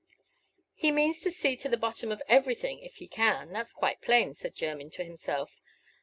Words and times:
"He 0.73 0.89
means 0.89 1.21
to 1.21 1.29
see 1.29 1.55
to 1.57 1.69
the 1.69 1.77
bottom 1.77 2.11
of 2.11 2.23
everything 2.27 2.79
if 2.79 2.95
he 2.95 3.07
can, 3.07 3.53
that's 3.53 3.71
quite 3.71 4.01
plain," 4.01 4.33
said 4.33 4.55
Jermyn 4.55 4.89
to 4.93 5.03
himself. 5.03 5.61